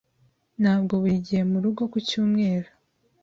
[0.61, 2.69] Ntabwo buri gihe murugo ku cyumweru.